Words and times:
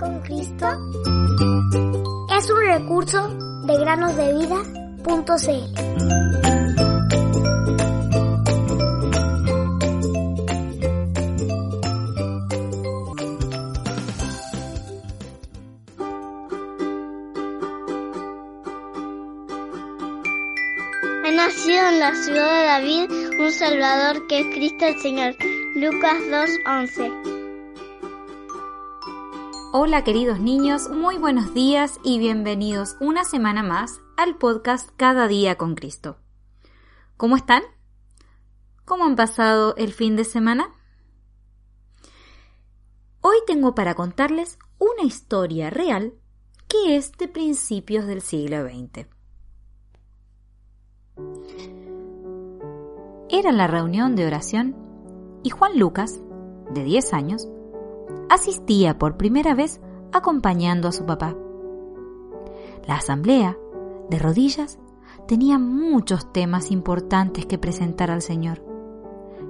con 0.00 0.18
Cristo 0.20 0.66
es 2.36 2.50
un 2.50 2.60
recurso 2.64 3.28
de 3.66 3.78
granosdevida.cl. 3.78 6.00
Nacido 21.36 21.88
en 21.88 22.00
la 22.00 22.14
ciudad 22.14 22.52
de 22.52 22.64
David 22.66 23.10
un 23.40 23.50
Salvador 23.50 24.26
que 24.26 24.40
es 24.40 24.46
Cristo 24.54 24.86
el 24.86 25.00
Señor. 25.00 25.34
Lucas 25.74 26.18
2.11 26.30 27.39
Hola 29.72 30.02
queridos 30.02 30.40
niños, 30.40 30.90
muy 30.90 31.16
buenos 31.16 31.54
días 31.54 32.00
y 32.02 32.18
bienvenidos 32.18 32.96
una 32.98 33.22
semana 33.22 33.62
más 33.62 34.00
al 34.16 34.36
podcast 34.36 34.90
Cada 34.96 35.28
día 35.28 35.56
con 35.58 35.76
Cristo. 35.76 36.18
¿Cómo 37.16 37.36
están? 37.36 37.62
¿Cómo 38.84 39.04
han 39.04 39.14
pasado 39.14 39.76
el 39.76 39.92
fin 39.92 40.16
de 40.16 40.24
semana? 40.24 40.74
Hoy 43.20 43.36
tengo 43.46 43.76
para 43.76 43.94
contarles 43.94 44.58
una 44.80 45.04
historia 45.04 45.70
real 45.70 46.14
que 46.66 46.96
es 46.96 47.12
de 47.12 47.28
principios 47.28 48.06
del 48.06 48.22
siglo 48.22 48.64
XX. 48.64 49.06
Era 53.28 53.52
la 53.52 53.68
reunión 53.68 54.16
de 54.16 54.26
oración 54.26 54.74
y 55.44 55.50
Juan 55.50 55.78
Lucas, 55.78 56.18
de 56.72 56.82
10 56.82 57.14
años, 57.14 57.48
asistía 58.28 58.98
por 58.98 59.16
primera 59.16 59.54
vez 59.54 59.80
acompañando 60.12 60.88
a 60.88 60.92
su 60.92 61.04
papá. 61.04 61.34
La 62.86 62.96
asamblea, 62.96 63.56
de 64.08 64.18
rodillas, 64.18 64.78
tenía 65.26 65.58
muchos 65.58 66.32
temas 66.32 66.70
importantes 66.70 67.46
que 67.46 67.58
presentar 67.58 68.10
al 68.10 68.22
Señor. 68.22 68.64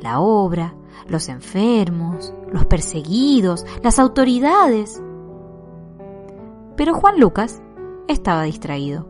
La 0.00 0.20
obra, 0.20 0.74
los 1.06 1.28
enfermos, 1.28 2.34
los 2.50 2.66
perseguidos, 2.66 3.64
las 3.82 3.98
autoridades. 3.98 5.02
Pero 6.76 6.94
Juan 6.94 7.20
Lucas 7.20 7.62
estaba 8.08 8.42
distraído. 8.42 9.08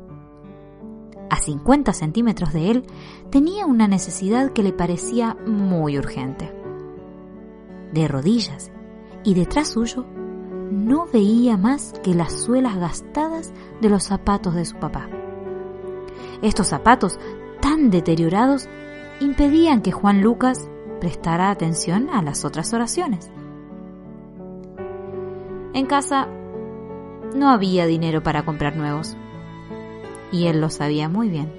A 1.30 1.36
50 1.36 1.92
centímetros 1.94 2.52
de 2.52 2.70
él 2.70 2.86
tenía 3.30 3.64
una 3.64 3.88
necesidad 3.88 4.52
que 4.52 4.62
le 4.62 4.72
parecía 4.72 5.36
muy 5.46 5.98
urgente. 5.98 6.52
De 7.92 8.06
rodillas 8.06 8.70
y 9.24 9.34
detrás 9.34 9.68
suyo 9.68 10.04
no 10.70 11.06
veía 11.12 11.56
más 11.56 11.94
que 12.02 12.14
las 12.14 12.32
suelas 12.32 12.76
gastadas 12.76 13.52
de 13.80 13.90
los 13.90 14.04
zapatos 14.04 14.54
de 14.54 14.64
su 14.64 14.76
papá. 14.76 15.08
Estos 16.40 16.68
zapatos 16.68 17.18
tan 17.60 17.90
deteriorados 17.90 18.68
impedían 19.20 19.82
que 19.82 19.92
Juan 19.92 20.22
Lucas 20.22 20.68
prestara 21.00 21.50
atención 21.50 22.08
a 22.10 22.22
las 22.22 22.44
otras 22.44 22.72
oraciones. 22.72 23.30
En 25.74 25.86
casa 25.86 26.28
no 27.34 27.50
había 27.50 27.86
dinero 27.86 28.22
para 28.22 28.44
comprar 28.44 28.76
nuevos, 28.76 29.16
y 30.30 30.46
él 30.46 30.60
lo 30.60 30.70
sabía 30.70 31.08
muy 31.08 31.28
bien. 31.28 31.52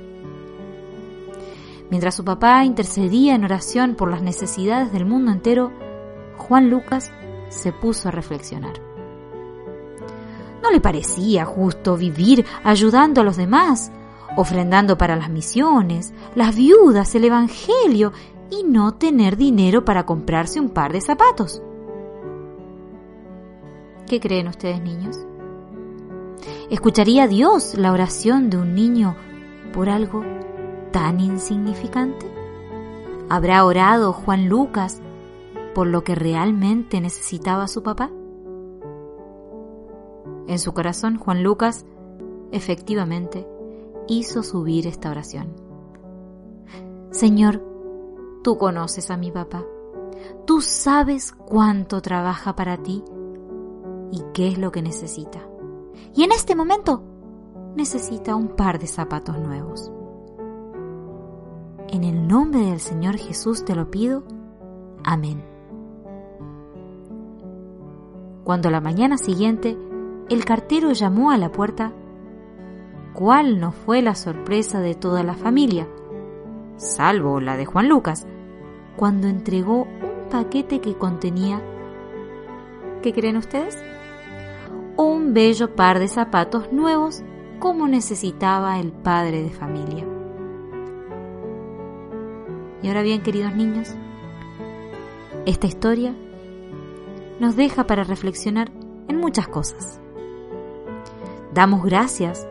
Mientras 1.89 2.15
su 2.15 2.25
papá 2.25 2.65
intercedía 2.65 3.35
en 3.35 3.43
oración 3.43 3.95
por 3.95 4.09
las 4.09 4.21
necesidades 4.21 4.91
del 4.91 5.05
mundo 5.05 5.31
entero, 5.31 5.71
Juan 6.37 6.69
Lucas 6.69 7.11
se 7.53 7.71
puso 7.71 8.07
a 8.07 8.11
reflexionar. 8.11 8.81
¿No 10.61 10.71
le 10.71 10.79
parecía 10.79 11.45
justo 11.45 11.97
vivir 11.97 12.45
ayudando 12.63 13.21
a 13.21 13.23
los 13.23 13.35
demás, 13.35 13.91
ofrendando 14.37 14.97
para 14.97 15.15
las 15.15 15.29
misiones, 15.29 16.13
las 16.35 16.55
viudas, 16.55 17.13
el 17.15 17.25
Evangelio 17.25 18.13
y 18.49 18.63
no 18.63 18.93
tener 18.93 19.35
dinero 19.35 19.83
para 19.83 20.05
comprarse 20.05 20.59
un 20.59 20.69
par 20.69 20.93
de 20.93 21.01
zapatos? 21.01 21.61
¿Qué 24.07 24.19
creen 24.19 24.47
ustedes, 24.47 24.81
niños? 24.81 25.19
¿Escucharía 26.69 27.27
Dios 27.27 27.75
la 27.75 27.91
oración 27.91 28.49
de 28.49 28.57
un 28.57 28.73
niño 28.73 29.15
por 29.73 29.89
algo 29.89 30.23
tan 30.91 31.19
insignificante? 31.19 32.25
¿Habrá 33.29 33.65
orado 33.65 34.13
Juan 34.13 34.47
Lucas 34.47 35.01
por 35.73 35.87
lo 35.87 36.03
que 36.03 36.15
realmente 36.15 37.01
necesitaba 37.01 37.67
su 37.67 37.83
papá? 37.83 38.11
En 40.47 40.59
su 40.59 40.73
corazón, 40.73 41.17
Juan 41.17 41.43
Lucas 41.43 41.85
efectivamente 42.51 43.47
hizo 44.07 44.43
subir 44.43 44.87
esta 44.87 45.09
oración. 45.09 45.53
Señor, 47.11 47.63
tú 48.43 48.57
conoces 48.57 49.09
a 49.09 49.17
mi 49.17 49.31
papá. 49.31 49.63
Tú 50.45 50.61
sabes 50.61 51.31
cuánto 51.31 52.01
trabaja 52.01 52.55
para 52.55 52.77
ti 52.77 53.03
y 54.11 54.23
qué 54.33 54.49
es 54.49 54.57
lo 54.57 54.71
que 54.71 54.81
necesita. 54.81 55.39
Y 56.13 56.23
en 56.23 56.31
este 56.31 56.55
momento 56.55 57.03
necesita 57.75 58.35
un 58.35 58.49
par 58.49 58.79
de 58.79 58.87
zapatos 58.87 59.39
nuevos. 59.39 59.91
En 61.87 62.03
el 62.03 62.27
nombre 62.27 62.61
del 62.61 62.79
Señor 62.79 63.17
Jesús 63.17 63.65
te 63.65 63.75
lo 63.75 63.89
pido. 63.89 64.23
Amén. 65.03 65.52
Cuando 68.43 68.69
la 68.69 68.81
mañana 68.81 69.17
siguiente 69.17 69.77
el 70.29 70.45
cartero 70.45 70.91
llamó 70.91 71.31
a 71.31 71.37
la 71.37 71.51
puerta, 71.51 71.93
¿cuál 73.13 73.59
no 73.59 73.71
fue 73.71 74.01
la 74.01 74.15
sorpresa 74.15 74.79
de 74.79 74.95
toda 74.95 75.23
la 75.23 75.33
familia, 75.33 75.87
salvo 76.77 77.39
la 77.39 77.55
de 77.55 77.65
Juan 77.65 77.87
Lucas, 77.87 78.27
cuando 78.95 79.27
entregó 79.27 79.83
un 79.83 80.29
paquete 80.29 80.81
que 80.81 80.95
contenía, 80.95 81.61
¿qué 83.01 83.13
creen 83.13 83.37
ustedes? 83.37 83.81
Un 84.97 85.33
bello 85.33 85.75
par 85.75 85.99
de 85.99 86.07
zapatos 86.07 86.71
nuevos 86.71 87.23
como 87.59 87.87
necesitaba 87.87 88.79
el 88.79 88.91
padre 88.91 89.41
de 89.41 89.49
familia. 89.51 90.05
Y 92.81 92.87
ahora 92.87 93.01
bien, 93.01 93.21
queridos 93.21 93.55
niños, 93.55 93.95
esta 95.45 95.67
historia 95.67 96.13
nos 97.43 97.57
deja 97.57 97.85
para 97.85 98.05
reflexionar 98.05 98.71
en 99.09 99.17
muchas 99.17 99.49
cosas. 99.49 99.99
Damos 101.53 101.83
gracias 101.83 102.47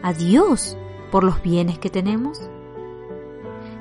a 0.00 0.12
Dios 0.12 0.78
por 1.10 1.24
los 1.24 1.42
bienes 1.42 1.80
que 1.80 1.90
tenemos. 1.90 2.48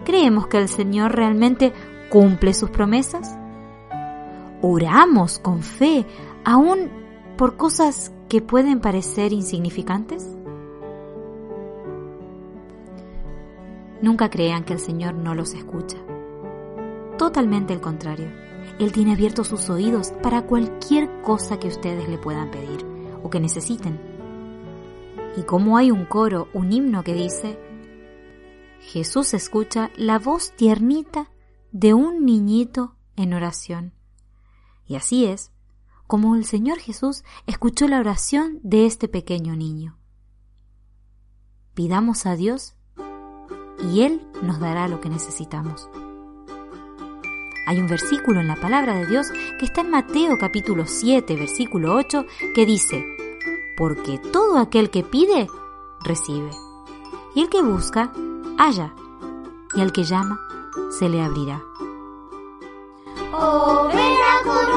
¿Creemos 0.03 0.47
que 0.47 0.57
el 0.57 0.67
Señor 0.67 1.15
realmente 1.15 1.73
cumple 2.09 2.55
sus 2.55 2.71
promesas? 2.71 3.37
¿Oramos 4.63 5.37
con 5.37 5.61
fe 5.61 6.07
aún 6.43 6.89
por 7.37 7.55
cosas 7.55 8.11
que 8.27 8.41
pueden 8.41 8.79
parecer 8.79 9.33
insignificantes? 9.33 10.27
Nunca 14.01 14.31
crean 14.31 14.63
que 14.63 14.73
el 14.73 14.79
Señor 14.79 15.13
no 15.13 15.35
los 15.35 15.53
escucha. 15.53 15.97
Totalmente 17.19 17.73
el 17.73 17.79
contrario. 17.79 18.46
Él 18.79 18.91
tiene 18.91 19.13
abiertos 19.13 19.47
sus 19.47 19.69
oídos 19.69 20.13
para 20.21 20.43
cualquier 20.43 21.21
cosa 21.21 21.59
que 21.59 21.67
ustedes 21.67 22.07
le 22.07 22.17
puedan 22.17 22.51
pedir 22.51 22.85
o 23.23 23.29
que 23.29 23.39
necesiten. 23.39 23.99
Y 25.35 25.43
como 25.43 25.77
hay 25.77 25.91
un 25.91 26.05
coro, 26.05 26.47
un 26.53 26.71
himno 26.71 27.03
que 27.03 27.13
dice, 27.13 27.59
Jesús 28.79 29.33
escucha 29.33 29.91
la 29.95 30.19
voz 30.19 30.51
tiernita 30.55 31.31
de 31.71 31.93
un 31.93 32.25
niñito 32.25 32.95
en 33.15 33.33
oración. 33.33 33.93
Y 34.85 34.95
así 34.95 35.25
es 35.25 35.51
como 36.07 36.35
el 36.35 36.45
Señor 36.45 36.79
Jesús 36.79 37.23
escuchó 37.45 37.87
la 37.87 37.99
oración 37.99 38.59
de 38.63 38.85
este 38.85 39.07
pequeño 39.07 39.55
niño. 39.55 39.97
Pidamos 41.73 42.25
a 42.25 42.35
Dios 42.35 42.75
y 43.91 44.01
Él 44.01 44.25
nos 44.41 44.59
dará 44.59 44.87
lo 44.87 45.01
que 45.01 45.09
necesitamos. 45.09 45.89
Hay 47.67 47.81
un 47.81 47.87
versículo 47.87 48.39
en 48.39 48.47
la 48.47 48.55
palabra 48.55 48.93
de 48.95 49.05
Dios 49.05 49.27
que 49.59 49.65
está 49.65 49.81
en 49.81 49.91
Mateo 49.91 50.37
capítulo 50.37 50.85
7, 50.87 51.35
versículo 51.35 51.95
8, 51.95 52.25
que 52.55 52.65
dice, 52.65 53.05
porque 53.75 54.19
todo 54.19 54.57
aquel 54.57 54.89
que 54.89 55.03
pide, 55.03 55.49
recibe, 55.99 56.49
y 57.35 57.41
el 57.41 57.49
que 57.49 57.61
busca, 57.61 58.13
halla, 58.57 58.95
y 59.75 59.81
al 59.81 59.91
que 59.91 60.05
llama, 60.05 60.39
se 60.97 61.09
le 61.09 61.21
abrirá. 61.21 61.61
Oh. 63.33 64.76